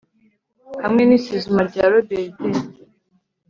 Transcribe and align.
hamwe 0.83 1.01
n'isuzuma 1.05 1.61
rya 1.69 1.85
robert 1.91 2.41
d 2.51 2.53